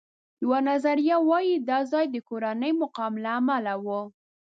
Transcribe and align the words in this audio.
یوه 0.43 0.59
نظریه 0.69 1.17
وایي 1.29 1.55
دا 1.69 1.79
ځای 1.91 2.05
د 2.11 2.15
کورني 2.27 2.71
مقام 2.81 3.13
له 3.23 3.29
امله 3.39 3.73
و. 3.83 3.87